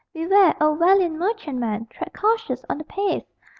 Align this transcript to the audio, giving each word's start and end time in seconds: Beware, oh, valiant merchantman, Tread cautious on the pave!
Beware, 0.15 0.55
oh, 0.59 0.73
valiant 0.77 1.13
merchantman, 1.15 1.85
Tread 1.91 2.11
cautious 2.11 2.65
on 2.67 2.79
the 2.79 2.83
pave! 2.85 3.21